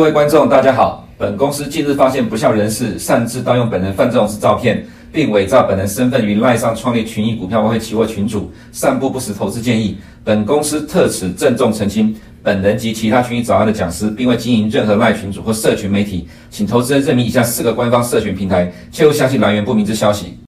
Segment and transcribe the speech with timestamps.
[0.00, 1.06] 各位观众，大家好。
[1.18, 4.82] 本公司近日发现不肖人士擅自盗用本人范仲式照片，
[5.12, 9.98] 并伪造本人身份于赖上创立群益股票外汇期货群组，散布不实投资建议。
[10.24, 20.38] 本公司特此郑重澄清，本人及其他群益早安的讲师，并未经营任何赖群组或社群媒体，请投资人认明以下四个官方社群平台，切勿相信来源不明之消息。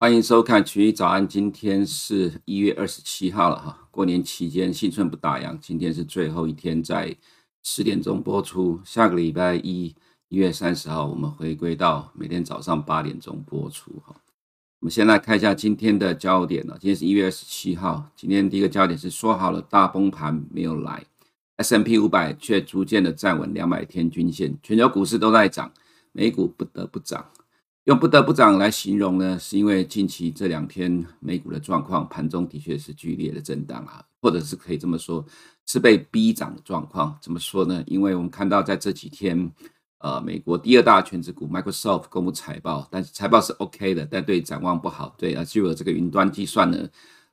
[0.00, 7.14] 欢迎收看群益早安，今天是一月二十七号了哈，过年期间新春不打烊，今天是最后一天在。
[7.64, 9.94] 十点钟播出，下个礼拜一，
[10.28, 13.92] 一月三十号，我们回归到每天早上八点钟播出。
[14.04, 14.16] 哈，
[14.80, 16.76] 我们先来看一下今天的焦点了。
[16.80, 21.04] 今天是一月二十七号，今天第一个焦点是说好了大崩盘没有来
[21.56, 25.72] ，S M P 五百却逐渐的站稳两百天均线，全球股市都在涨，
[26.10, 27.24] 美股不得不涨。
[27.84, 35.24] 用不得不涨来形容呢，是因为近期这两天美股的状况，盘中的确是剧烈的震荡啊，或者是可以这么说，
[35.66, 37.18] 是被逼涨的状况。
[37.20, 37.82] 怎么说呢？
[37.86, 39.50] 因为我们看到在这几天，
[39.98, 45.14] 呃，美国第二大权值股 Microsoft 公布财报，但是财报是 OK 的，但对展望不好。
[45.16, 46.88] 对啊，就有这个云端计算呢，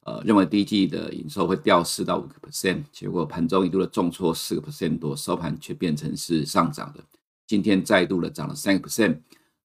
[0.05, 7.03] 呃，认为第一季的营收会掉四到五个 percent，结果盘中一度的重挫四个 percent 多，收盘却变成是上涨的，
[7.47, 9.17] 今天再度的涨了三个 percent。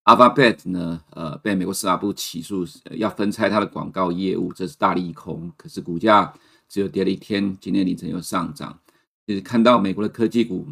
[0.04, 5.50] Alphabet 呢，呃，被美国司法部起诉，要分拆它的广告业务，这是大利空。
[5.56, 6.30] 可是股价
[6.74, 8.76] 只有跌了一天，今天凌晨又上涨。
[9.24, 10.66] 就是看到美国的科技股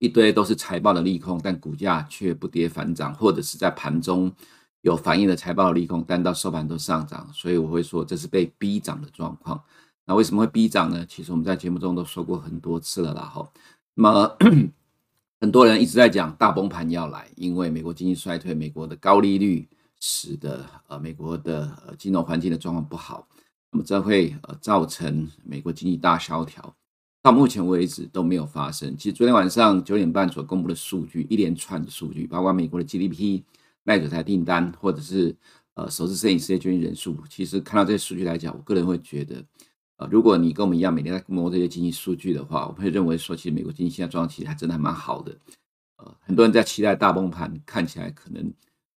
[0.00, 4.32] 一堆都是财报的利空，但股价却不跌反涨，或者是在盘中
[4.80, 7.30] 有反映的财报的利空，但到收盘都上涨。
[7.32, 9.62] 所以我会说，这是被逼涨的状况。
[10.04, 11.06] 那为什么会逼涨呢？
[11.08, 13.48] 其实我们在节目中都说过很多次了啦，哈。
[13.94, 14.36] 那么
[15.40, 19.68] 很多人一直在讲大崩盘要来，因为美国经济衰退，美国的高利率
[20.00, 23.28] 使得呃美国的呃金融环境的状况不好，
[23.72, 26.74] 那么这会呃造成美国经济大萧条。
[27.22, 28.96] 到目前为止都没有发生。
[28.96, 33.42] 其实昨天晚上九点半所公布的数据，一连串的数据，包括美国的 GDP、
[33.82, 35.34] 耐久财订单，或者是
[35.74, 39.44] 呃首次申请失业救济人数，其实看到这些数据来讲，我个人会觉得。
[39.98, 45.34] 呃，如果你跟我们一样每天在摸这些经济数据的话，我会认为说，其实美国经济现在状况其实还真的还蛮好的。
[45.96, 48.52] 呃，很多人在期待大崩盘，看起来可能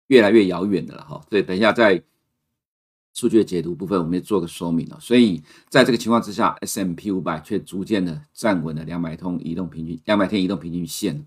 [0.07, 1.25] 越来越遥远的了哈。
[1.29, 2.03] 所以等一下在
[3.19, 4.97] 数据的解读部分，我们也做个说明了。
[5.01, 11.25] 所以在这个情况之下，S M P 五百却逐渐的站稳了两百通移动平均两百天移动平均线。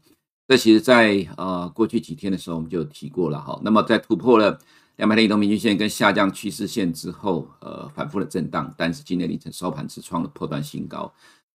[0.49, 3.61] 这其实在呃过去几天的时候，我们就提过了哈。
[3.63, 4.59] 那么在突破了。
[4.97, 11.11] 两百天移动平均线跟下降趋势线之后，呃，反复的震荡，但是今天凌晨收盘只创了破断新高。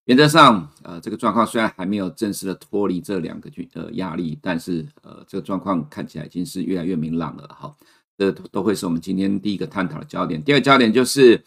[0.05, 7.73] 原则上，呃，这个状况虽然还没有正式的脱离这两个均呃压力，但是呃，这个状况看起来已经是越来越明朗了哈。
[8.17, 10.43] 这都会是我们今天第一个探讨的焦点。
[10.43, 11.43] 第二个焦点就是，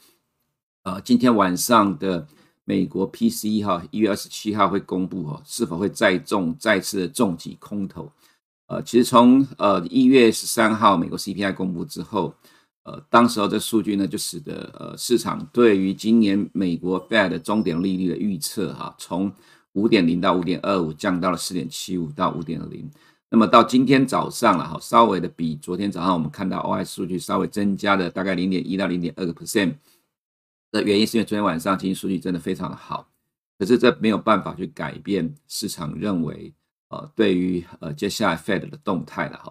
[0.84, 2.26] 呃，今天晚上的
[2.64, 8.12] 美国 P C 哈，一月二十七号会公布哦，是否会再重再次的重击空头。
[8.66, 12.32] 呃，其实从呃一月十三号美国 CPI 公布之后，
[12.84, 19.32] 呃，当时候这数据呢，就使得呃市场对于今年美国 Fed 的终点利率的预测哈，从
[19.72, 22.88] 五点零到五点二五降到了四点七五到五点零。
[23.30, 29.74] 那么到今天早上了哈，稍微的比昨天早上我们看到 OI 数据稍微增加了大概零点一到零点二个 percent
[30.72, 33.08] 的原因，是因为昨天晚上经济数据真的非常的好，
[33.58, 36.52] 可是这没有办法去改变市场认为。
[36.92, 39.44] 呃，对于呃接下来 Fed 的动态了哈，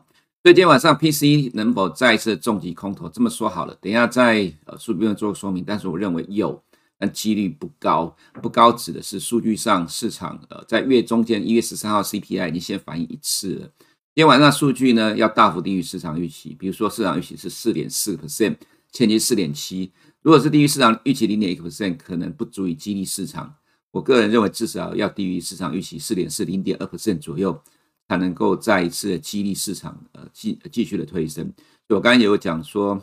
[0.44, 3.07] 所以今天晚上 PC 能否再次重击空头？
[3.07, 6.61] 这么说好了，等一下在呃数据面做个说明，但是我认为有，
[7.00, 8.16] 但几率不高。
[8.34, 13.72] 不高指的是数据上市场呃在月中间一月十三号 CPI 已经先反映一次了，
[14.14, 18.58] 今天晚上数据呢要大幅低于市场预期，比如说市场预期是四点四 percent，
[18.92, 23.56] 前期四点七，如果是低于市场预期零点一 percent，可能不足以激励市场。
[23.91, 27.59] 我个人认为，至少要低于市场预期四点四零点二 percent 左右，
[28.08, 31.52] 才能够再一次的激励市场，呃，继继续的推升。
[31.88, 33.02] 我刚才有讲说，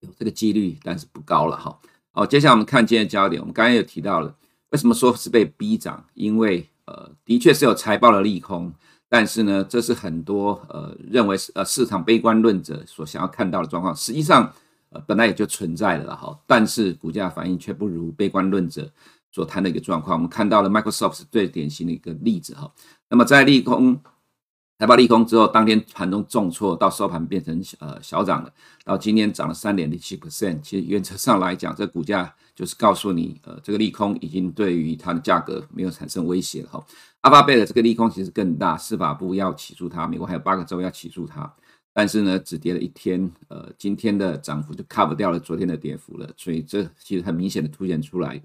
[0.00, 1.78] 有这个几率，但是不高了哈。
[2.12, 3.40] 好，接下来我们看今天的焦点。
[3.40, 4.34] 我们刚才有提到了，
[4.70, 6.04] 为什么说是被逼涨？
[6.14, 8.72] 因为呃，的确是有财报的利空，
[9.08, 13.94] 但是呢，这是很多呃认为呃市场悲观论者所想要看到的状况。
[13.94, 14.52] 实际上，
[14.88, 18.90] 呃，本来也就存在了哈，但是股价反应却不如悲观论者。
[19.32, 22.68] 所谈的一个状况，我们看到了 Microsoft 是最典型的一个例子哈。
[23.08, 23.96] 那么在利空
[24.80, 28.50] 财报利空之后，当天盘中重挫，到收盘变成呃小涨了，
[28.82, 30.58] 到今天涨了三点零七 percent。
[30.62, 36.82] 其实原则上来讲，这股价就是告诉你，呃，这个利空已经对于它的价格没有产生威胁了哈。
[37.20, 41.54] Alphabet 的这个利空其实更大，司法部要起诉它，美国还有八个州要起诉它，
[41.92, 48.40] 但是呢，只跌了一天，呃，今天的涨幅就 cover 掉了昨天的跌幅了，所以这其实很明显的凸显出来。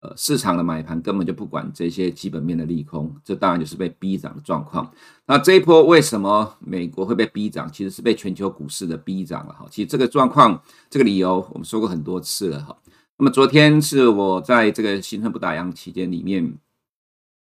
[0.00, 4.88] 呃，市场的买盘根本就不管这些基本面的利空，这当然就是被逼涨的状况。
[5.26, 7.68] 那这一波为什么美国会被逼涨？
[7.72, 9.66] 其实是被全球股市的逼涨了哈。
[9.70, 12.76] 其实这个状况，这个理由我们说过很多次了哈。
[13.16, 16.56] 那么昨天是我在这个新春不打烊期间里面，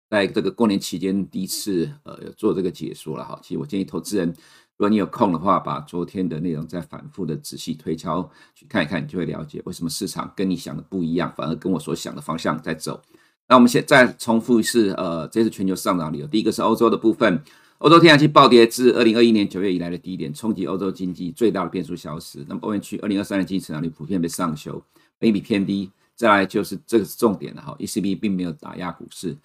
[0.09, 3.39] 在这个过年期间第一次呃做这个解说了哈。
[3.43, 4.35] 其实我建议投资人。
[4.79, 13.01] 如果你有空的话，把昨天的内容再反复的仔细推敲去看一看，你就会了解为什么市场跟你想的不一样，反而跟我所想的方向在走。
[13.49, 16.27] 那我们现在再重复一次，呃，这是全球上涨理由。
[16.27, 17.43] 第一个是欧洲的部分，
[17.79, 22.45] 欧洲天然气暴跌至二零二一年九月以来的低点，冲击欧洲经济最大的变数消失。
[22.47, 24.81] 那么欧元区二零二三年经济成长率普遍被上修，
[25.17, 25.91] 本益比偏低。
[26.15, 29.35] 再来就是这个是重点的哈，ECB 并没有打压股市。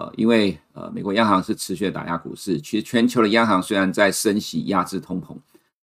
[0.00, 2.58] 呃，因为呃，美国央行是持续的打压股市。
[2.58, 5.36] 其实全球的央行虽然在升息压制通膨，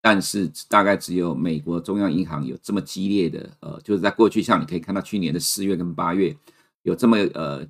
[0.01, 6.37] 但是大概只有美国中央银行有这么激烈的呃，就是在过去像你可以看到去年的四月跟八月
[6.83, 7.65] 有这么呃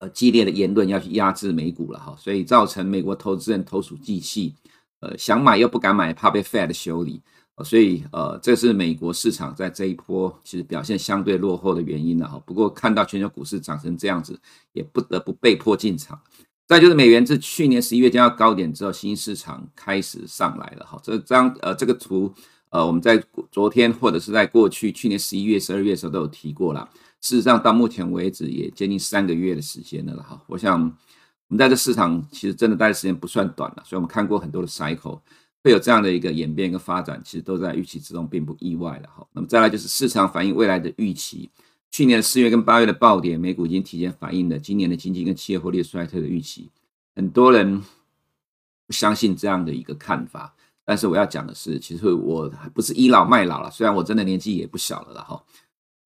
[0.00, 4.54] 呃激烈的言论要去压制美股了哈，所以造成美国投资人投鼠忌器，
[4.98, 7.20] 呃，想买又不敢买，怕被 Fed 修理。
[7.62, 12.42] 所以，呃，这是美国市场在这一波其实表现相对落后的原因了哈。
[12.44, 14.36] 不过，看到全球股市涨成这样子，
[14.72, 16.20] 也不得不被迫进场。
[16.66, 20.98] 再就是美元自去年十一月见到高点之后，新市场开始上来了哈。
[21.00, 22.34] 这张呃这个图，
[22.70, 23.22] 呃，我们在
[23.52, 26.88] 昨天或者是在过去去年十一月、十二月的时候都有提过了。
[27.20, 30.42] 事实上，到目前为止也接近三个月的时间了哈。
[30.48, 35.20] 我想，我们在这市场其实真的待的时间不算短了，所以我们看过很多的 cycle。
[35.64, 39.26] 会有这样的一个演变跟发展，其实都在预期之中，并不意外了哈。
[39.32, 41.50] 那么再来就是市场反映未来的预期，
[41.90, 46.70] 去年四月跟八月的暴跌，美股已经提前反映了今年的经济跟企业获利衰退的预期。
[47.16, 47.82] 很多人
[48.86, 55.42] 不相信这样的一个看法，但是我要讲的是，其实我不是倚老卖老了，虽然我真的年纪也不小了了哈。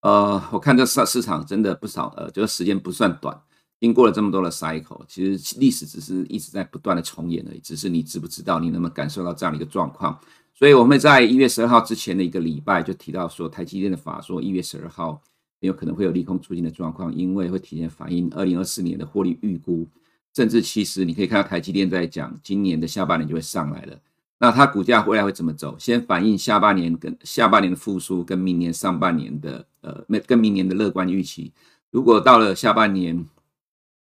[0.02, 3.42] 呃，我看这市市场真的不少，呃，就是时间不算短。
[3.80, 10.18] 经过了这么多的 cycle，其实历史只是一直在不断的重演而已，只是你知不知道，你能不能感受到这样的一个状况？
[10.52, 15.12] 所以我们在一月十二号之前的一个礼拜就提到说，台积电的法说一月十二号
[15.60, 19.86] 很有可能会有利空出尽的状况，因为会提前反映二零二四年的获利预估，
[20.34, 23.96] 甚至其实你可以看到台积电在讲今年的下半年就会上来了，
[24.40, 25.76] 那它股价未来会怎么走？
[25.78, 31.52] 先反映下半年跟下半年的复苏，跟明年上半年的呃，跟明年的乐观预期，
[31.92, 33.24] 如果到了下半年。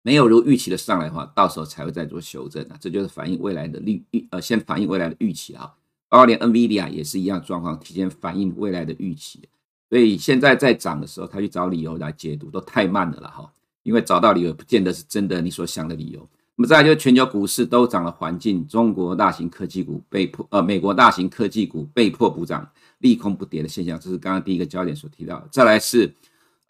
[0.07, 5.73] 没有如预期的上来的话，到时候才会再做修正啊，这就是反映未来的预预呃，先反映未来的预期啊。
[6.11, 9.41] 包括连 NVIDIA 也是一样状况，提前反映未来的预期。
[9.89, 13.51] 所以现在在涨的时候，他去找理由来解读都太慢了了哈，
[13.83, 16.21] 因为找到理由不见得是真的你所想的理由。
[16.57, 25.49] 那么再来就是全球股市都涨的环境，中国大型科技股被迫呃，美国大型科技股被迫补涨，利空不跌的现象，这是刚刚第一个焦点所提到的。
[25.51, 26.15] 再来是。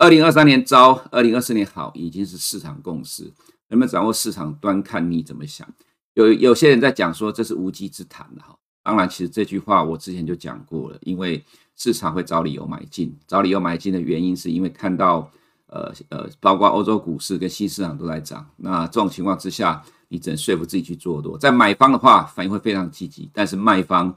[0.05, 3.23] 二零二三年糟，二零二四年好，已经是市场共识。
[3.69, 5.67] 能不能掌握市场端，看你怎么想。
[6.13, 8.55] 有有些人在讲说这是无稽之谈的哈。
[8.83, 11.43] 当然，其实这句话我之前就讲过了，因为
[11.75, 15.31] 市场会找理由买进，找理由买进的原因是因为看到
[15.69, 18.47] 呃呃，包括欧洲股市跟新市场都在涨。
[18.59, 21.39] 那这种情况之下，你只能说服自己去做多。
[21.39, 24.15] 在买方的话，反应会非常积极，但是卖方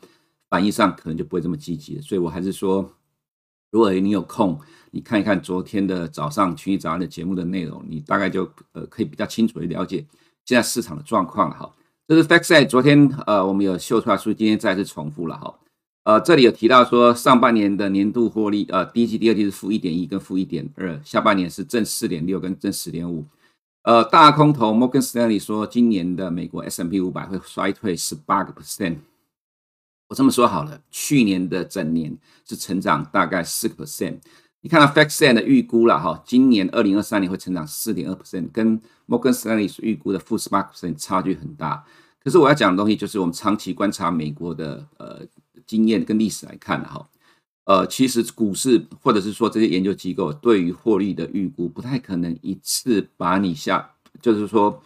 [0.50, 2.02] 反应上可能就不会这么积极了。
[2.02, 2.92] 所以我还是说，
[3.72, 4.60] 如果你有空。
[4.91, 10.06] 你看一看昨天的早上群益早安的节目的内容，你大概就呃可以比较清楚的了解
[10.46, 11.74] 现在市场的状况了哈。
[12.08, 15.53] 这是 FactSet 昨天呃我们有秀出来，所以今天再次重复了哈。
[16.03, 23.25] 呃，这里有提到说上半年的年度获利呃第一季、第二季是负一点一跟负一点二，下半年是正四点六跟正十点五。
[23.84, 28.98] 呃，大空头 Morgan Stanley 说今年的美国 S&P 五百会衰退十八个 percent。
[30.08, 34.20] 我这么说好了，去年的整年是成长大概四个 percent。
[34.62, 41.86] 你看到 FactSet 的预估了哈，今年二零二三年会成长四点二 percent，跟 Morgan Stanley 预估的负十八 percent 差距很大。
[42.22, 45.22] 可是我要讲的东西就是我们长期观察美国的呃
[45.66, 47.08] 经验跟历史来看哈，
[47.66, 54.82] 呃，其实股市或者是说这些研究机构对于获利的预估不太可能一次把你下，就是说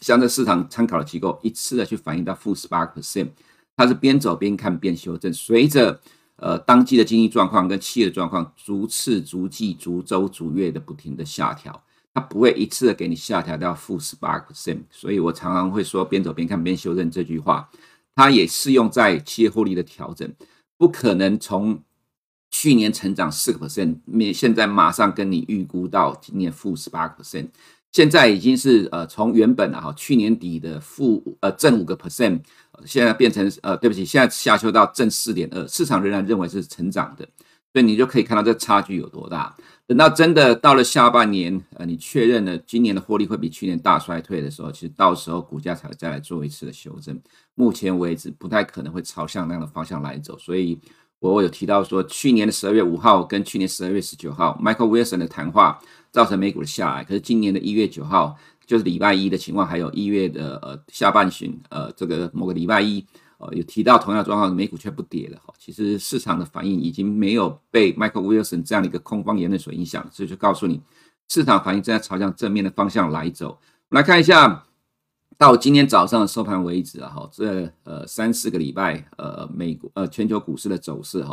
[0.00, 3.28] 像这市场参考的机构一次的去反映到负十八 percent，
[3.76, 6.00] 它是边走边看边修正，随着。
[6.36, 14.80] 呃，当季的经济状况跟企业的状况，逐次、逐季、逐周、逐月的不停的下调，它不会一次的给你下调到负十八 percent。
[14.90, 17.70] 所以我常常会说，边走边看边修正这句话，
[18.14, 20.30] 它也适用在企业获利的调整，
[20.76, 21.80] 不可能从
[22.50, 23.98] 去年成长四个 percent，
[24.32, 27.48] 现在马上跟你预估到今年负十八个 percent。
[27.90, 32.40] 现在已经是呃从原本啊去年底的负呃正五个 percent，
[32.84, 37.28] 现在变成呃对不起，现在下修到正四点二，市场仍然认为是成长的。
[37.72, 39.52] 所以你就可以看到这差距有多大。
[39.86, 47.20] 等到真的到了下半年，呃，你确认了今年的获利会比去年大衰退的时候，其实到时候股价才会再来做一次的修正。
[47.56, 50.38] 目前为止，不太可能会朝向那样的方向来走。
[50.38, 50.80] 所以，
[51.18, 55.80] 我有提到说，去年的十二月五号跟去年十二月十九号，Michael Wilson 的谈话
[56.12, 57.02] 造成美股的下来。
[57.02, 58.36] 可是今年的一月九号，
[58.66, 63.04] 就是礼拜一的情况，还有一月的呃下半旬，呃，这个某个礼拜一。
[63.36, 65.52] 呃，有提到同样的状况，美股却不跌了哈。
[65.58, 70.80] 其实市场的反应已经没有被 Michael Wilson 这样的一个空方言论所影响，所以就告诉你，
[71.28, 73.58] 市场反应正在朝向正面的方向来走。
[73.90, 74.64] 我们来看一下，
[75.36, 81.30] 到今天早上收盘为止啊，哈，这呃三四个礼拜，呃，美国呃全球股市的走势哈，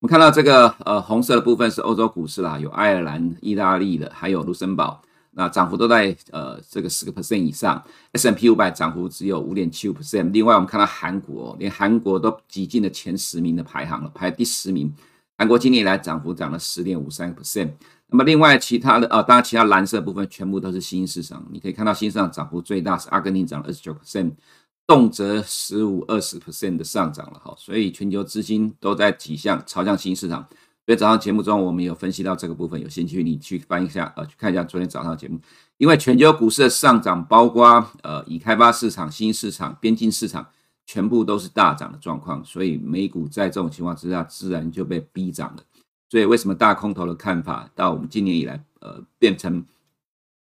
[0.00, 5.02] 我们看到这个呃红色的部分是欧洲股市啦，有爱尔兰、意大利的，还有卢森堡。
[5.34, 10.30] 那涨幅都在呃这个十个 percent 以上，S M P 五百涨幅只有五点七五 percent。
[10.30, 14.92] 另外，我们看到韩国，连韩国都挤进了前十名的排行了，排第十名。
[15.38, 17.70] 韩国今年以来涨幅涨了十点五三 percent。
[18.08, 21.42] 那么另外其他的啊，当然其他蓝色部分全部都是新兴市场。
[21.50, 24.32] 你可以看到新兴市场涨幅最大是阿根廷涨了二十九 percent，
[24.86, 27.54] 动辄十五二十 percent 的上涨了哈。
[27.56, 30.46] 所以全球资金都在挤向朝向新兴市场。
[30.84, 35.38] 所以早上节目中我们有分析到这个部分，有兴趣你去翻一下，呃，去看一下昨天早上节目。
[35.78, 40.46] 因为全球股市的上涨，包括呃已开发市场、新市场、边境市场，
[40.84, 45.62] 全部都是大涨的状况，所以美股在这种情况之下，自然就被逼涨了。
[46.10, 49.64] 所以为什么大空头的看法到我们今年以来，呃，变成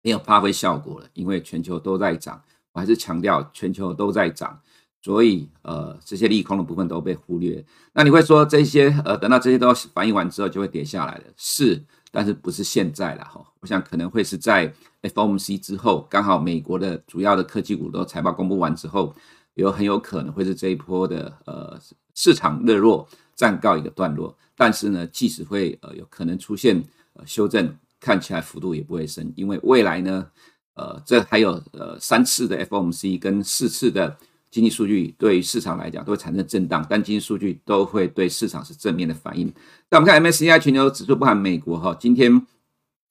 [0.04, 1.08] 没有发挥效果了？
[1.14, 2.42] 因为全球都在涨，
[2.74, 4.60] 我还是强调全球都在涨。
[5.02, 7.64] 所以，呃，这些利空的部分都被忽略。
[7.94, 11.24] 那你会说这些，呃，等到这些都反映完之后，就会跌下来了？
[11.38, 13.42] 是，但是不是现在了哈？
[13.62, 14.74] 我想可能会是在
[15.04, 19.16] FOMC 之后，刚好美国的主要的科技股都财报公布完之后，
[19.54, 21.80] 有很有可能会是这一波的呃
[22.14, 24.36] 市场热络暂告一个段落。
[24.58, 30.28] 但是呢，即使会呃有可能出现呃修正，看起来幅度也不会深，因为未来呢，
[30.74, 34.18] 呃，这还有呃三次的 FOMC 跟四次的。
[34.50, 39.54] 经济数据对于市场来讲都会产生震荡，但经济数据都会对市场是正面的反应。
[39.90, 42.46] 那我们看 MSCI 全球指数，不含美国哈，今天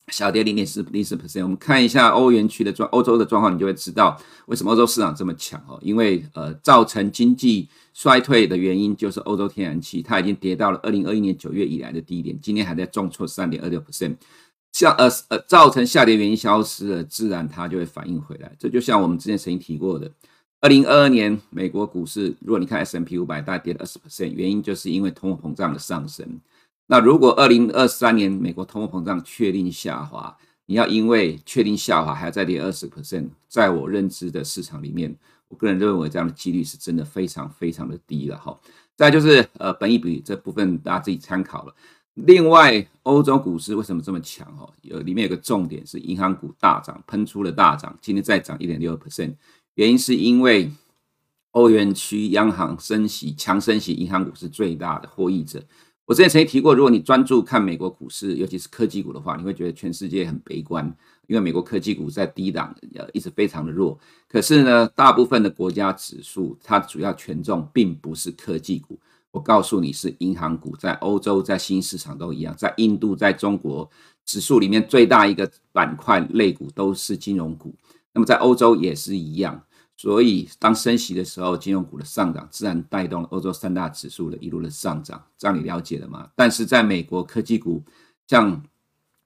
[0.08, 1.42] 小跌零点四零四 percent。
[1.42, 5.78] 我们看一下欧元区的状，欧洲的状况，你就会知道为什么欧洲市场这么强哦。
[5.82, 14.16] 因为呃，造成经济衰退的原因就是欧洲天然气，它已经跌到了二零二一年九月以来的低点，今天还在重挫三点二六 percent。
[14.72, 18.50] 像呃呃，造成下跌原因消失了，自然它就会反应回来。
[18.58, 20.10] 这就像我们之前曾经提过的。
[20.66, 26.40] 二零二二年美国股市，如果你看 S M P 五百，大概跌了二十 percent，原因就是因为通货膨胀的上升。
[26.88, 38.58] 那如果二零二三年美国通货膨胀确定下滑，你要因为确定下滑还要再跌二十 percent，在我认知的市场里面，我个人认为这样的几率是真的非常非常的低了哈。
[38.96, 41.72] 再就是呃，本益比这部分大家自己参考了。
[42.14, 44.48] 另外，欧洲股市为什么这么强？
[44.58, 49.32] 哦，有里面有个重点是银行股大涨，喷出了大涨，今天再涨一点六 percent。
[49.76, 50.72] 原因是因为
[51.50, 55.62] 欧元区央行升息，强升息，银行股是最大的获益者。
[56.06, 60.86] 我之前曾经提过，如果你专注看美国股市，尤其是科技股的话，你会觉得全世界很悲观，
[61.26, 63.98] 因为美国科技股在低档，呃，一直非常的弱。
[64.26, 68.98] 可是呢，大部分的国家指数，它主要权重并不是科技股。
[69.30, 73.90] 我告诉你是银行股，在欧洲，在新市场都一样，在印度，在中国，
[74.24, 77.74] 指数里面最大一个板块类股都是金融股。
[78.16, 79.62] 那么在欧洲也是一样，
[79.94, 86.30] 所以当升息的时候，金融股的上涨自然带动了欧洲三大指数的一路的上涨，这样你了解了吗？
[86.34, 87.84] 但是在美国科技股，
[88.26, 88.62] 像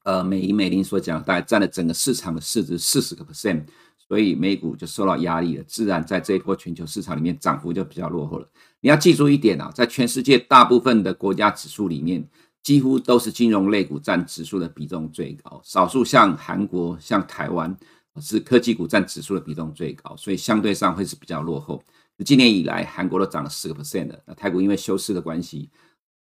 [0.03, 3.63] 呃美银美林所讲，大概占了整个市场的市值四十个 percent，
[3.97, 8.49] 所以美股就受到压力了，自然在这一波全球市场里面涨幅就比较落后了。
[8.81, 12.29] 你要记住一点啊，在全世界大部分的国家指数里面，
[12.61, 17.77] 几乎都是金融类股占指数的比重最高，少数像韩国、像台湾。
[18.21, 21.83] 是科技股占指数的比重最高，所以相对上会是比较落后。
[22.25, 25.71] 今年以来，韩国都涨了十个 percent 的，那泰国因为休市的关系，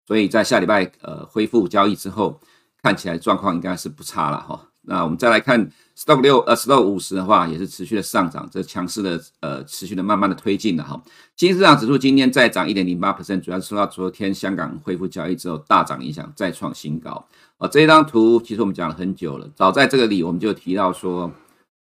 [0.08, 2.40] 所以在下礼拜呃恢复交易之后，
[2.82, 4.66] 看起来状况应该是不差了哈。
[4.84, 11.04] 那我们再来看 Stock 六呃 Stock 五十的话，也是持续的上涨，这强势的呃持续的慢慢的推进了哈。
[11.36, 17.28] 新市场指数今天再涨一点零八 percent，主要是受到昨天香港恢复交易之后大涨影响，再创新高。
[17.58, 21.30] 啊，这张图其实我们讲了很久了，早在这个里我们就提到说。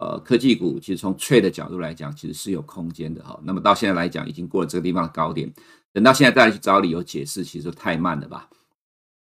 [0.00, 3.38] 呃，科技股其实从 trade 的角度来讲，其实是有空间的哈。
[3.44, 5.52] 那么到现在来讲，已经过了这个地方的高点，
[5.92, 8.48] 等到现在再来去找理由解释，其实太慢了吧？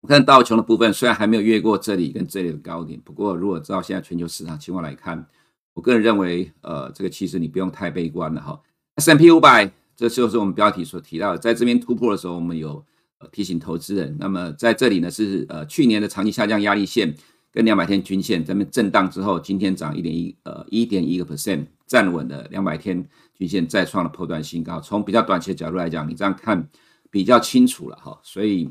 [0.01, 5.25] 我看道琼的部分虽然还没有越过这里跟这里的高点，不过如果照现在全球市场情况来看，
[5.73, 8.61] 我个人认为，呃，这个其实你不用太悲观了哈。
[8.97, 12.85] S&P 500，这就是我们标题所提到的，在这边突破的时候，我们有
[13.19, 14.17] 呃提醒投资人。
[14.19, 17.15] 那么在这里呢是呃去年的长期下降压力线
[17.57, 23.03] 跟两百天均线咱们震荡之后，今天涨一点一呃一点一个 percent 站稳了两百天
[23.35, 24.79] 均线，再创了破段新高。
[24.79, 26.69] 从比较短期的角度来讲，你这样看
[27.11, 28.71] 比较清楚了哈，所以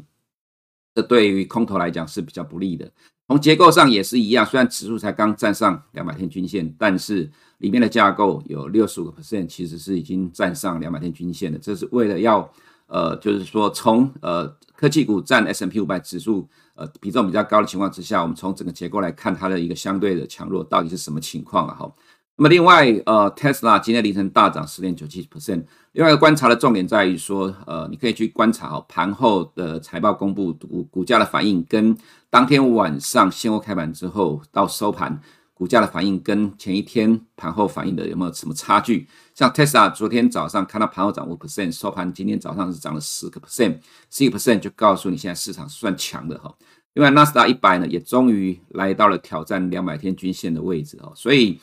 [0.94, 2.88] 这对于空头来讲是比较不利的。
[3.28, 7.28] 从结构上也是一样，虽然指数才刚站上两百天均线，但是
[7.58, 11.58] 里面的架构有六十五个 percent 其实是已经站上两百天均线的。
[11.58, 12.48] 这是为了要
[12.86, 21.76] 呃，就是说从呃科技股占 S&P 五百指数呃比重比较高的情况之下，我们从整个结构来看它的一个相对的强弱到底是什么情况啊？
[21.76, 21.92] 哈。
[22.38, 25.64] 那么另外，呃，Tesla 今天凌晨大涨十点九七 percent。
[25.94, 31.98] 另外一个观察的重点在于说，呃，你可以去观察哦，盘后的财报公布股股价的反应，跟
[32.30, 35.18] 当天晚上现货开盘之后到收盘
[35.56, 39.08] 股价的反应，跟前一天盘后反应的有没有什么差距？
[39.34, 43.80] 像 Tesla 昨天早上看到盘后涨五 percent，收盘今天早上是涨了十个 percent，
[44.12, 46.56] 十个 percent 就告诉你现在市场算强的哈。
[46.94, 51.60] 另外，纳斯达一百呢，也终于来到了挑战两百天均线的位置哦，所以。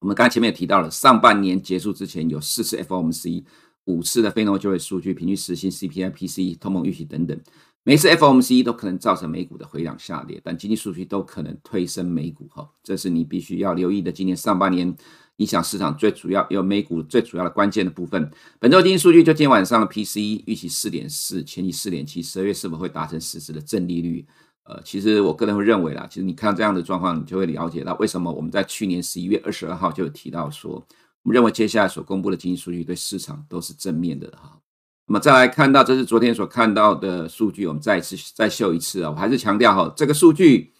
[0.00, 3.42] 我们刚才前面也提到了，上半年结束之前有四次 FOMC，
[3.86, 7.40] 五次的非农就业数据、平均时薪、CPI、PCE、通膨预期等等，
[7.86, 14.10] 每次 FOMC 都可能造成美股的回档下跌，但经济数据都可能推升美股哈，这是你必须要留意的。
[14.10, 14.96] 今年上半年
[15.36, 18.30] 影响市场最主要有美股最主要的关键的部分。
[18.58, 24.26] 本周经济数据就今天晚上的 PCE 预期四点四，前期四点七，十二月是否会达成实质的正利率？
[24.62, 30.72] 呃，其实我个人会认为啦，其实你看到这样的状况，你就会了解到为什么我们在去年十一月二十二号就有提到说，
[31.22, 34.58] 我们认为接下来所公布的经济数据对市场都是正面的哈。
[35.06, 40.72] 那么再来看到，这是昨天所看到的数据，我们再一次再秀一次啊，我还是强调哈，这个数据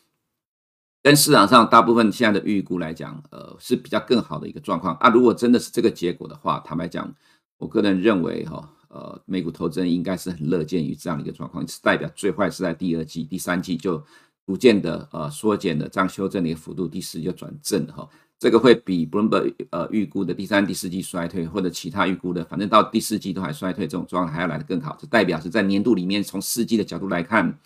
[1.02, 5.08] 跟市场上大部分现在的预估来讲，呃，是比较更好的一个状况啊。
[5.08, 7.14] 如果真的是这个结果的话，坦白讲，
[7.58, 8.70] 我个人认为哈。
[8.88, 14.00] 呃，美股投资人应该是很乐见于这样的一个状况，是代表最坏是在第二季、第三季就
[14.46, 18.08] 逐渐的呃缩减的这样修正的一个幅度，第四就转正哈。
[18.44, 24.94] 这个会比 Bloomberg 呃预估的第三、第四季衰退，或者其他预估的，反正到第四季都还衰退这种状况还要来得更好。
[25.00, 27.58] 这代表是在年度里面，从四季的角度来看，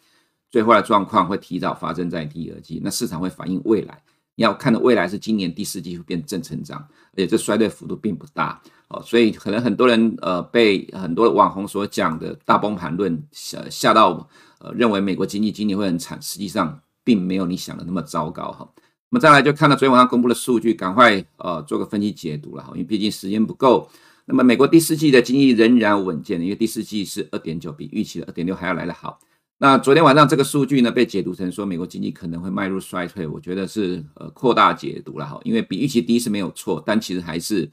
[0.52, 4.00] 最坏的状况会提早发生在第二季，那市场会反映未来。
[4.36, 6.78] 你要看的未来是今年第四季会变正成长，
[7.10, 8.62] 而且这衰退幅度并不大。
[8.86, 14.28] 哦，所以可能很多人呃被很多网红所讲的大崩盘论吓吓到，
[14.60, 18.68] 呃认为美国经济今年会很惨，实际上并没有你想的那么糟糕哈。
[19.10, 23.88] 那么再来就看到昨天晚上公布的数据，赶快呃做个分析解读了哈，因为毕竟时间不够。
[24.26, 29.18] 那么美国第四季的经济仍然稳健的，因为第四季是二点九，比预期的二点六还要来得好。
[29.58, 37.70] 那昨天晚上这个数据呢被解读成说美国经济可能会迈入衰退，我觉得是呃扩大解读了哈，因为比预期低是没有错，但其实还是。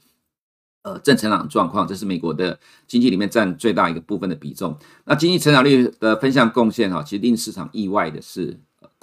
[0.82, 4.78] 呃，正成长状况，这是美国的经济里面占最大一个部分的比重。
[5.04, 8.56] 那经济成长率的分项贡献哈，其实令市场意外的是，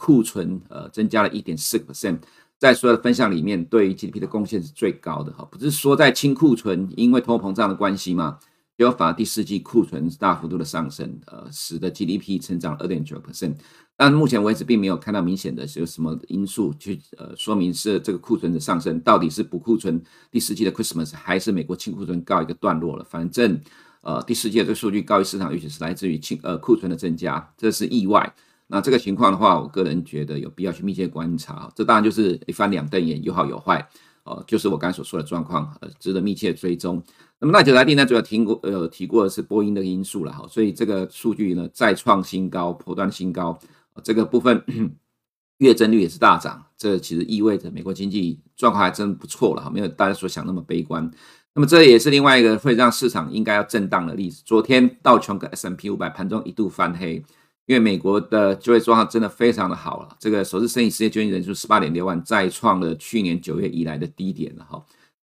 [0.03, 2.17] 库存呃增加了一点四个 percent，
[2.59, 5.47] 在所有的分项里面，对于 GDP 的贡献是最高的哈。
[5.49, 8.37] 不是说在清库存，因为通货膨胀的关系嘛？
[8.77, 13.55] 结果反而第四季库存大幅度的上升，呃，使得 GDP 成长二点九 percent。
[13.95, 23.05] 但目前为止，并没有看到明显的有什么因素去呃说明是这个库存的上升，到底是补库存第四季的 Christmas，还是美国清库存告一个段落了？
[23.05, 23.57] 反正
[24.01, 28.33] 呃第四季的这个数据高于市场预期是来自于清呃库存的增加，这是意外。
[28.73, 31.71] 那这个情况的话，我个人觉得有必要去密切观察。
[31.75, 33.87] 这当然就是一翻两瞪眼，有好有坏。
[34.23, 37.03] 哦，就是我刚才所说的状况，呃，值得密切追踪。
[37.39, 43.59] 那么纳指来定呢，主要听过呃提过的是波音的因素了哈，所以这个数据呢再创新高，波段新高。
[44.03, 44.63] 这个部分
[45.59, 51.11] 月增率也是大涨，这其实意味着美国经济状况还真不错了哈，没有大家所想那么悲观。
[51.53, 54.41] 那么这也是另外一个会让市场应该要震荡的例子。
[54.43, 57.23] 昨天道琼跟 S M P 五百盘中一度翻黑，
[57.65, 64.85] 因为美国的就业状况真的非常的好了，这个首次申请失业救济人数十八点六万，再创了去年九月以来的低点了哈。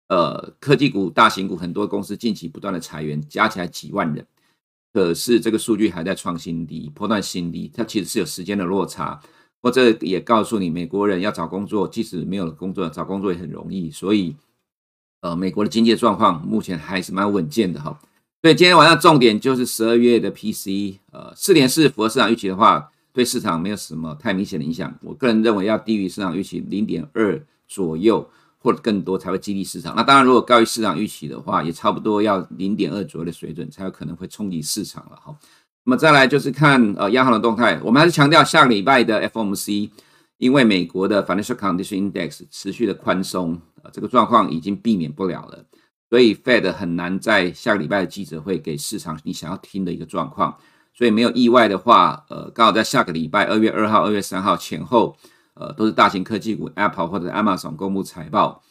[0.10, 4.26] 呃，科技股、大型股很多公司近期不断的裁员，加起来几万人。
[4.94, 9.22] 可是这个数据还在创新低，破断新低，它其实是有时间的落差。
[9.60, 13.90] 或者也告诉你，美国人要找工作，即使没有了工作，找工作也很容易。
[13.90, 14.36] 所以，
[15.22, 18.00] 呃，美国的经济状况目前还是蛮稳健的哈。
[18.42, 24.98] 所以今天晚上重点就是十二月的 P C，呃，四点四符合市场预期的话，对市场没有什么太明显的影响。
[25.02, 28.30] 我个人认为要低于市场预期零点二左右。
[28.60, 29.96] 或者更多才会激励市场。
[29.96, 35.34] 那当然，如果高于市场预期的话，也差不多要零点二左右的水准才有可能会冲击市场了哈。
[35.86, 39.90] 那么再来就是看呃央行的动态，我们还是强调下个礼拜的 FOMC，
[40.38, 45.64] 因为美国的 Financial Condition Index 持续的宽松，呃，这个状况已经避免不了了，
[46.10, 50.58] 所以 Fed 很难在下个礼拜的记者会给市场你想要听的一个状况。
[50.94, 55.16] 所以没有意外的话，呃，刚好在下个礼拜二月二号、二月三号前后，
[55.54, 58.64] 呃，都是大型科技股 Apple 或者 Amazon 公布财报，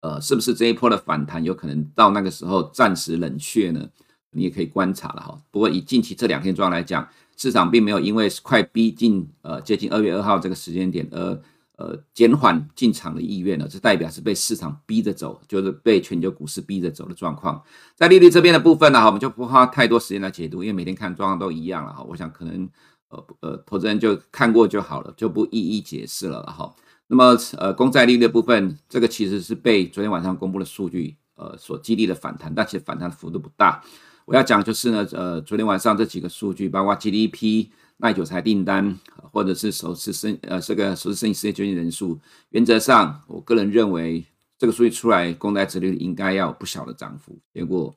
[0.00, 3.88] 呃，是不是这一波的反弹有可能到那个时候暂时冷却呢？
[4.32, 5.38] 你也可以观察了哈。
[5.50, 11.40] 不过以近期这两天状况来讲，市场并没有因为快逼近呃接近二月二号这个时间点而
[11.82, 17.60] 呃减缓进场的意愿了，这代表是被市场逼着走，就是被全球股市逼着走的状况。
[17.96, 22.04] 在利率这边的部分呢，哈，我们就不花太多时间来解读，因为每天看状况都一样了哈。
[22.04, 22.68] 我想可能
[23.08, 26.72] 呃呃投资人就看过就好了，就不一一解释了哈。
[27.08, 33.82] 那么呃公债利率的部分，这个其实是被昨天晚上公布的数据呃所激励的反弹，但其实反弹的幅度不大。
[34.24, 37.66] 我要讲就是呢，呃，昨天晚上这几个数据，包括 GDP、
[38.02, 38.98] 卖韭菜订单，
[39.30, 44.24] 或者是首次申呃这个首次申请失业救济人数，原则上，我个人认为
[44.58, 47.94] 这个数据出来，公债殖利率应该要有不小的涨幅，结果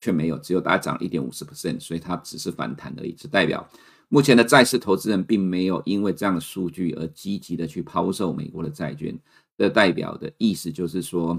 [0.00, 3.64] 却没有，只有大概涨一点五十 percent，所以它只是反弹而已，只代表
[4.08, 9.16] 目前的债市投资人并没有因为这样的数据而积极的去抛售美国的债券，
[9.56, 11.38] 这代表的意思就是说，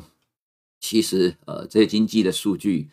[0.79, 2.87] 其实呃这些经济的数据。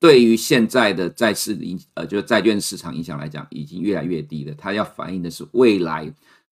[0.00, 4.54] 对于现在的债市影，呃，就是债券市场影响来讲，已经越来越低了。
[4.54, 6.10] 它要反映的是未来，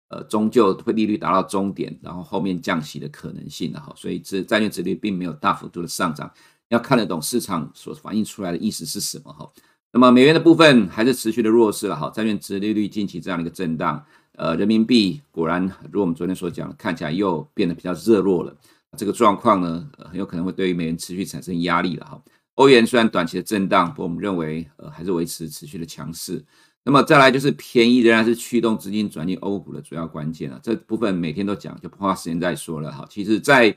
[0.08, 3.90] 呃，终究会利率达到终点，然后后面降息的可能性了哈。
[3.96, 6.30] 所以，这债券殖利率并没有大幅度的上涨。
[6.68, 9.50] 要看得懂市场所反映出来的意思是什么哈。
[9.90, 12.12] 那么美元的部分还是持续的弱势了哈。
[12.14, 18.54] 债券殖利率近期这样的一个震荡，呃，人民币果然如我们昨天所讲，看起来又变得比较热络了。
[18.98, 22.22] 这个状况呢，很有可能会对于美元持续产生压力了哈。
[22.58, 26.44] 欧元虽然短期的震荡，不过我们认为呃还是维持持续的强势。
[26.82, 30.58] 那么再来就是便宜仍然是驱动资金转进欧股的主要关键啊。
[30.60, 33.06] 这部分每天都讲，就不花时间再说了哈。
[33.08, 33.76] 其实在，在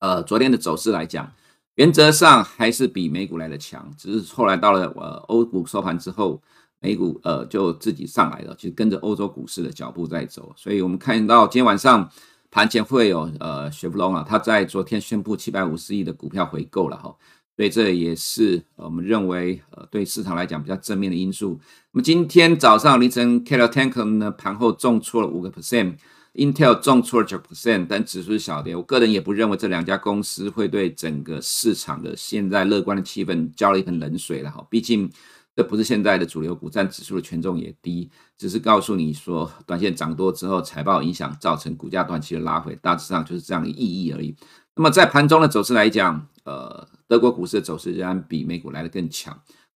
[0.00, 1.32] 呃昨天的走势来讲，
[1.76, 6.42] 原则上还是比美股来的强，只是后来到了呃欧股收盘之后，
[6.80, 10.52] 美股呃就自己上来了，其实跟着欧洲股市的脚步在走。
[10.56, 12.10] 所以我们看到今天晚上
[12.50, 17.16] 盘前会有呃雪佛龙啊，他在昨天宣布七百五十亿的股票回购了哈。
[17.58, 21.58] 所以这也是我们认为呃对市场来讲比较正面的因素。
[21.90, 28.76] 那么今天早上凌晨，Carrier Tanker 呢盘后重挫了五个 percent，Intel 重挫了九 percent，但指数是小跌。
[28.76, 34.64] 我个人也不认为这两家公司会对整个市场的现在乐观的气氛浇了一盆冷水了哈。
[34.70, 35.10] 毕竟
[35.56, 44.36] 这不是现在的主流股，占指数的权重也低，只是告诉你说短线涨多之后财报影响造成股价短期的拉回，大致上就是这样的意义而已。
[44.78, 46.88] 那么在盘中的走势来讲，呃。
[47.08, 49.34] 德国股市的走势仍然比美股来得更强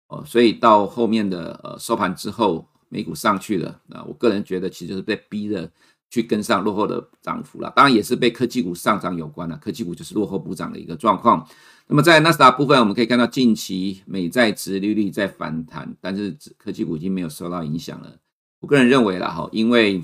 [0.09, 5.71] 哦，所以到后面的呃收盘之后，美股上去了，那我个人觉得其实是被逼着
[6.09, 11.47] 去跟上落后的涨幅了，当然也是被科技股上涨有关了，科技股就是落后补涨的一个状况。
[11.87, 18.17] 那么在纳斯达部分，我们可以看到近期美债殖利率在反弹，但是科技股已经没有受到影响了。
[18.59, 20.03] 我个人认为了哈，因为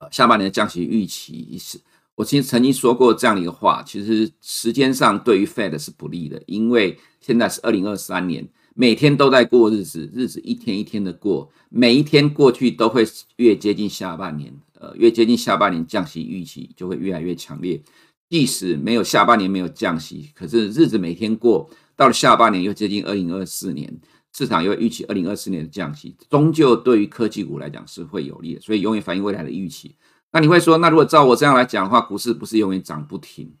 [0.00, 1.80] 呃下半年的降息预期是。
[2.16, 17.82] 我其实曾经说过这样一个话，其实时间上对于 Fed 是不利的，因为现在是二零二三年，每天都在过日子，日子一天一天的过，每一天过去都会越接近下半年，呃，越接近下半年降息预期就会越来越强烈。
[18.28, 23.94] 即使没有下半年没有降息，可是日子每天过，到了下半年又接近二零二四年，
[24.36, 29.94] 市场又预期二零二四年的降息，终究对于科技股来讲是会有利的，所以永远反映未来的预期。
[30.32, 33.54] 那你会说，那如果照我这样来讲的话，股市不是永远涨不停？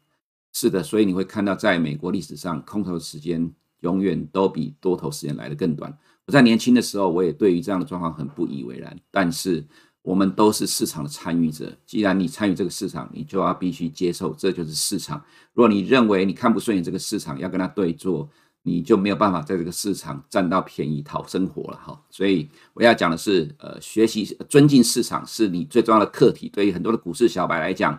[0.52, 3.50] 是的，所以你会看到，在美国历史上，空头时间
[3.80, 5.96] 永远都比多头时间来得更短。
[6.26, 8.98] 我在年轻的时候，我也对于这样的状况很不以为然。
[9.10, 9.64] 但是
[10.02, 15.22] 我们都是市场的参与者，既然你参与这个市场，你就要必须接受，这就是市场。
[15.54, 18.28] 如果你认为你看不顺眼这个市场，要跟他对坐。
[18.68, 26.48] 你就没有办法在这个市场占到便宜讨生活了哈，所以我要讲的是，呃，学习尊敬市场是你最重要的课题。
[26.48, 27.96] 对于很多的股市小白来讲，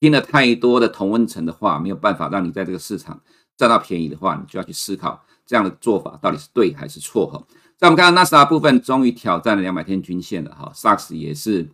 [0.00, 3.22] 听了太多的同温层的话，没有办法让你在这个市场
[3.56, 7.40] 占到便宜的话，你就要去思考这样的做法到底是对还是错哈。
[7.78, 11.68] 在我们看到纳斯达部分终于挑战了两百天均线了哈，SAX 也是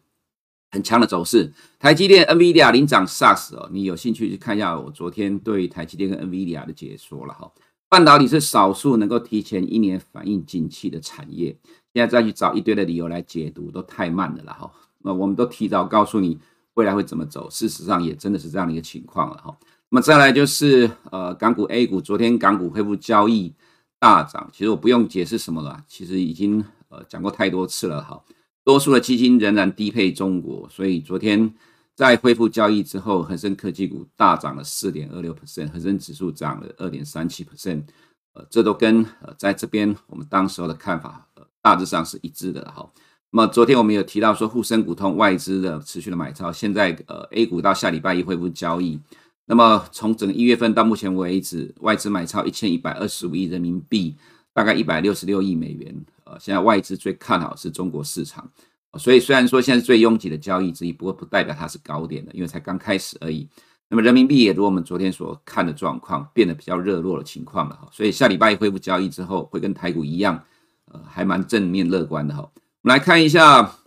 [0.71, 7.51] 很强的走势，台积电、NVIDIA 领涨 SAX 哦，你有兴趣去看一下我昨天对台积电跟 NVIDIA 的解说了哈。
[7.89, 11.57] 半导体是少数能够提前一年反映景气的产业，
[11.95, 14.71] 现在再去找一堆的理由来解读都太慢了啦哈。
[14.99, 16.39] 那我们都提早告诉你
[16.75, 19.57] 未来会怎么走，事实上也真的是这样的一个情况了哈。
[19.89, 23.55] 那么再来就是呃港股 A 股，昨天港股恢复交易
[23.99, 28.23] 大涨，其实我不用解释什么了，其实已经呃讲过太多次了哈。
[28.65, 31.55] 多数的基金仍然低配中国，所以昨天。
[31.99, 37.83] 在恢复交易之后，恒生科技股大涨了四点二六 percent，恒生指数涨了二点三七 percent，
[38.35, 42.89] 呃，这都跟呃在这边我们当时候的看法呃大致上是一致的哈。
[43.33, 49.01] 那么昨天我们有提到说，沪深股通外资的持续的买超，现在呃 A 股到下礼拜一恢复交易。
[49.47, 54.15] 那么从整个一月份到目前为止，外资买超一千一百二十五亿人民币，
[54.55, 56.05] 大概一百六十六亿美元。
[56.23, 58.49] 呃，现在外资最看好是中国市场，
[58.97, 63.49] 所以虽然说现在是最拥挤的交易之一，不过不代表它是高点的，因为才刚开始而已。
[63.91, 67.89] 那么人民币也如我们昨天所看的状况，变得比较热络的情况了哈。
[67.91, 70.43] 所以下礼拜一恢复交易之后，会跟台股一样，
[70.93, 72.43] 呃，还蛮正面乐观的哈。
[72.43, 73.79] 我们来看一下，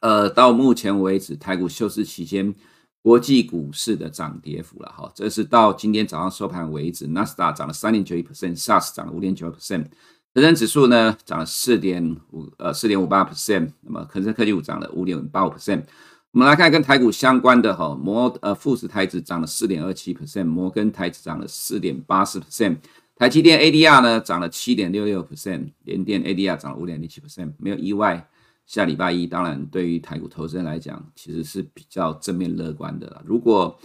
[0.00, 2.54] 呃，到目前为止台股休市期间，
[3.00, 5.10] 国际股市的涨跌幅了哈。
[5.14, 9.86] 这是到今天早上收盘为止，纳斯达涨了三点九一 percent，SARS 涨了五点九 percent，
[10.34, 15.82] 恒生指数呢涨了四点五呃四点五八 percent，那么恒生科技股涨了五点八五 percent。
[16.30, 22.78] 我们来看跟台股相关的哈，摩呃富时台指涨了四点二七 percent，摩根台指涨了四点八四 percent。
[23.14, 28.26] 台积电 ADR 呢涨了七点六六 percent，联电 ADR 涨了五点零七 percent，没有意外。
[28.64, 33.20] 下礼拜一，当然对于台股投资人来讲，其实是比较正面乐观的。
[33.26, 33.78] 如果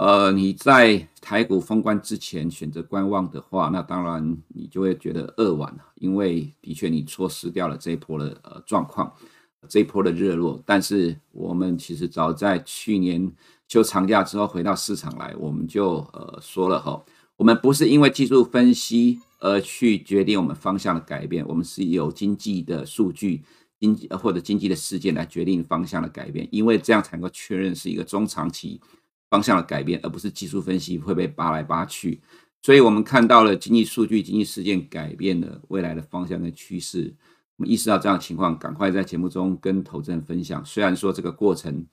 [0.00, 9.12] 呃你在台股封关之前选择观望的话，那当然你就会觉得扼腕，因为的确你错失掉了这一波的呃状况，
[9.68, 10.58] 这一波的热络。
[10.64, 13.30] 但是我们其实早在去年
[13.68, 17.04] 休长假之后回到市场来，我们就呃说了哈。
[17.36, 23.42] 我们不是因为技术分析而去决定我们方向的改变，我们是有经济的数据、
[23.78, 28.80] 经济或者经济的事件来决定方向的改变，因为这样才能够确认是一个中长期
[29.30, 32.20] 方向的改变，而不是技术分析会被扒来扒去。
[32.62, 37.14] 所以，我们看到了经济数据、经济事件改变了未来的方向跟趋势。
[37.56, 40.62] 我们意识到这样的情况，赶快在节目中跟投资人分享。
[40.64, 41.86] 虽然说这个过程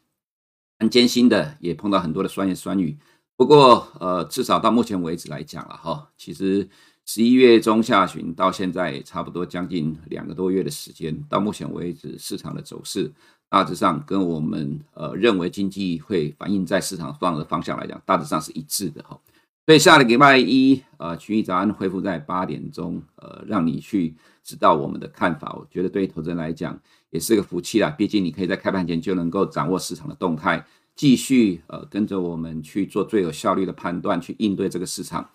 [0.79, 2.97] 很艰辛的，也碰到很多的酸言酸语。
[3.37, 6.67] 不过，呃，至少到目前为止来讲了哈，其实
[7.05, 13.13] 十一月中下旬到现在差不多将近两个多月的时间，到目前为止市场的走势
[13.49, 19.19] 大致上跟我们呃认为经济会反映在市场上的方向来讲，大致上是一致的哈。
[19.65, 25.53] 所以下个礼拜一，呃，群益早安恢复在八点钟，呃，让你去知道我们的看法。
[25.59, 26.79] 我觉得对于投资人来讲
[27.09, 30.65] 也是个福气啦，毕竟你可以在开盘前就能够掌握市场的动态。
[30.95, 35.29] 继续呃跟着我们去做最有效率的判断，去应对这个市场，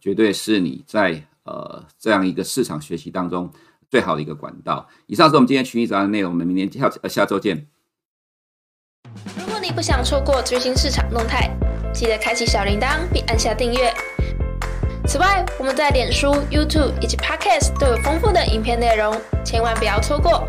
[0.00, 3.50] 绝对是你在呃这样一个市场学习当中
[3.90, 4.88] 最好的一个管道。
[5.06, 7.66] 以上是我们今天群益早安的内容，我们明天下呃下周见。
[9.38, 11.50] 如果你不想错过最新市场动态，
[11.92, 13.92] 记得开启小铃铛并按下订阅。
[15.06, 20.48] 此外，我们在脸书、YouTube 以及 Podcast 都有丰富的影片内容，千万不要错过。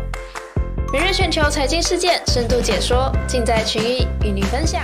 [0.92, 4.82] 每日全球财经事件深度解说，尽在群益与你分享。